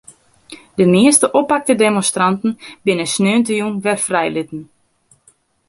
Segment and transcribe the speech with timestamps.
[0.77, 2.51] De measte oppakte demonstranten
[2.85, 4.61] binne sneontejûn wer frijlitten.